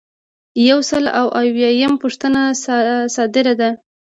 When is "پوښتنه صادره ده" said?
2.03-3.69